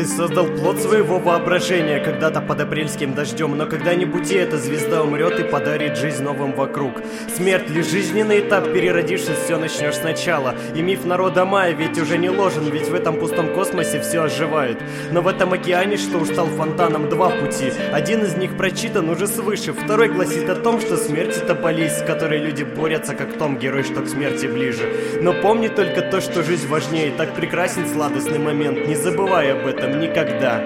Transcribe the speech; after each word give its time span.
Ты 0.00 0.06
создал 0.06 0.46
плод 0.46 0.80
своего 0.80 1.18
воображения 1.18 2.00
когда-то 2.00 2.40
под 2.40 2.58
апрельским 2.62 3.12
дождем, 3.12 3.54
но 3.54 3.66
когда-нибудь 3.66 4.30
и 4.30 4.34
эта 4.34 4.56
звезда 4.56 5.02
умрет 5.02 5.38
и 5.38 5.42
подарит 5.42 5.98
жизнь 5.98 6.22
новым 6.22 6.54
вокруг. 6.54 7.02
Смерть 7.36 7.68
лишь 7.68 7.90
жизненный 7.90 8.40
этап, 8.40 8.72
переродившись, 8.72 9.36
все 9.44 9.58
начнешь 9.58 9.96
сначала. 9.96 10.54
И 10.74 10.80
миф 10.80 11.04
народа 11.04 11.44
Майя 11.44 11.74
ведь 11.74 11.98
уже 11.98 12.16
не 12.16 12.30
ложен, 12.30 12.70
ведь 12.70 12.88
в 12.88 12.94
этом 12.94 13.20
пустом 13.20 13.52
космосе 13.52 14.00
все 14.00 14.22
оживает. 14.22 14.78
Но 15.12 15.20
в 15.20 15.28
этом 15.28 15.52
океане, 15.52 15.98
что 15.98 16.16
уж 16.16 16.28
стал 16.28 16.46
фонтаном, 16.46 17.10
два 17.10 17.28
пути. 17.28 17.70
Один 17.92 18.24
из 18.24 18.34
них 18.36 18.56
прочитан 18.56 19.10
уже 19.10 19.26
свыше, 19.26 19.74
второй 19.74 20.08
гласит 20.08 20.48
о 20.48 20.54
том, 20.54 20.80
что 20.80 20.96
смерть 20.96 21.36
это 21.36 21.54
болезнь, 21.54 21.96
с 21.96 22.06
которой 22.06 22.38
люди 22.38 22.62
борются, 22.62 23.14
как 23.14 23.36
том 23.36 23.58
герой, 23.58 23.82
что 23.82 24.00
к 24.00 24.08
смерти 24.08 24.46
ближе. 24.46 24.90
Но 25.20 25.34
помни 25.34 25.68
только 25.68 26.00
то, 26.00 26.22
что 26.22 26.42
жизнь 26.42 26.68
важнее, 26.68 27.12
так 27.14 27.34
прекрасен 27.34 27.86
сладостный 27.86 28.38
момент, 28.38 28.88
не 28.88 28.94
забывай 28.94 29.52
об 29.52 29.66
этом 29.66 29.89
никогда. 29.98 30.60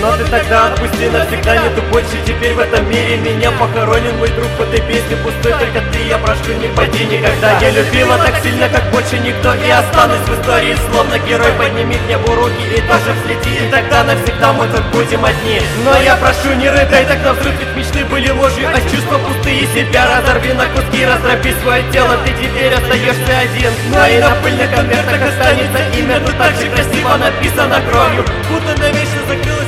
Но 0.00 0.16
ты 0.16 0.24
тогда 0.24 0.66
отпусти 0.66 1.08
навсегда, 1.08 1.56
нету 1.56 1.82
больше 1.90 2.16
теперь 2.26 2.54
в 2.54 2.58
этом 2.58 2.88
мире. 2.90 3.16
Меня 3.16 3.50
похоронен 3.52 4.16
мой 4.18 4.28
друг 4.28 4.48
в 4.58 4.60
этой 4.62 4.80
песне 4.80 5.16
пустой 5.22 5.52
Только 5.52 5.80
ты, 5.92 5.98
я 6.08 6.18
прошу, 6.18 6.52
не 6.60 6.68
пойди 6.68 7.04
никогда. 7.04 7.58
Я 7.60 7.70
любила 7.70 8.18
так 8.18 8.34
сильно, 8.42 8.68
как 8.68 8.90
больше 8.90 9.18
никто 9.18 9.54
И 9.54 9.70
останусь 9.70 10.26
в 10.26 10.40
истории, 10.40 10.76
словно 10.90 11.18
герой. 11.18 11.52
Подними 11.58 11.96
к 11.96 12.08
небу 12.08 12.34
руки 12.34 12.64
и 12.76 12.80
тоже 12.80 13.12
взлети 13.16 13.64
И 13.64 13.70
тогда 13.70 14.04
навсегда 14.04 14.52
мы 14.52 14.66
тут 14.68 14.84
будем 14.92 15.24
одни. 15.24 15.60
Но 15.84 15.96
я 15.98 16.16
прошу, 16.16 16.54
не 16.54 16.68
рыдай 16.68 17.04
так 17.06 17.22
на 17.24 17.32
взрыв 17.34 17.54
Ведь 17.60 17.76
мечты 17.76 18.04
были 18.04 18.30
ложью, 18.30 18.68
а 18.68 18.80
чувства 18.90 19.18
пустые. 19.18 19.66
Себя 19.74 20.06
разорви 20.10 20.52
на 20.52 20.66
куски, 20.66 21.04
раздроби 21.06 21.54
свое 21.62 21.82
тело 21.92 22.16
Ты 22.24 22.32
теперь 22.32 22.74
остаешься 22.74 23.38
один. 23.38 23.72
Но 23.90 24.06
и 24.06 24.18
на 24.18 24.34
пыльных 24.42 24.70
конвертах 24.74 25.22
останется 25.22 25.80
имя 25.96 26.20
Тут 26.20 26.36
так 26.36 26.54
же 26.56 26.68
красиво 26.68 27.16
написано 27.16 27.80
кровью. 27.88 28.24
Будто 28.50 28.72
навечно 28.80 29.20
закрылась 29.28 29.63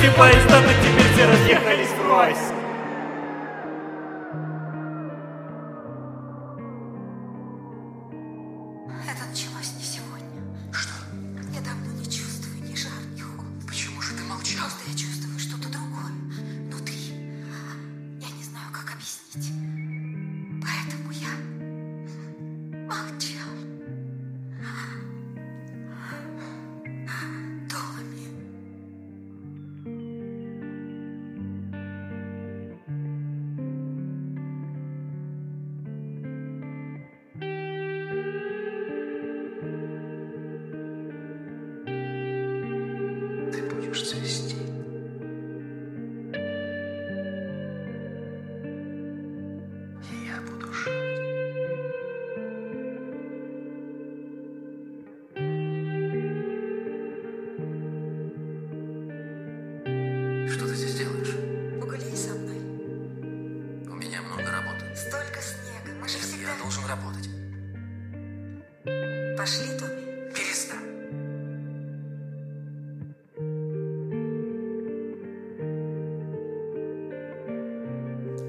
прости, 0.00 0.16
поезда, 0.16 0.60
но 0.60 0.68
теперь 0.82 1.12
все 1.12 1.26
разъехались 1.26 1.88
врозь. 1.98 2.36
Это 9.06 9.24
началось 9.28 9.72
не 9.76 9.82
сегодня. 9.82 9.99
Пошли, 69.40 69.68
Томми. 69.78 70.30
Перестань. 70.34 70.84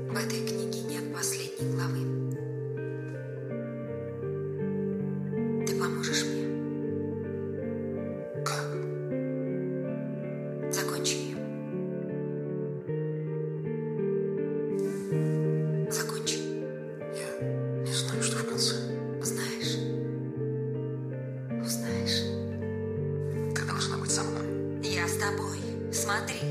В 0.10 0.18
этой 0.18 0.46
книге 0.46 0.82
нет 0.82 1.14
последней 1.16 1.74
главы. 1.74 2.21
Смотри. 26.12 26.51